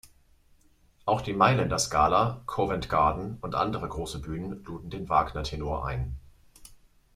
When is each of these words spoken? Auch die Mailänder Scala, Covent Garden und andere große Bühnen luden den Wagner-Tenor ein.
Auch 1.05 1.21
die 1.21 1.31
Mailänder 1.33 1.77
Scala, 1.77 2.41
Covent 2.47 2.89
Garden 2.89 3.37
und 3.41 3.53
andere 3.53 3.87
große 3.87 4.17
Bühnen 4.17 4.63
luden 4.63 4.89
den 4.89 5.09
Wagner-Tenor 5.09 5.85
ein. 5.85 6.15